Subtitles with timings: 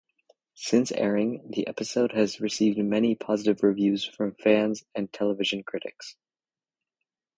[0.55, 6.15] Since airing, the episode has received many positive reviews from fans and television critics.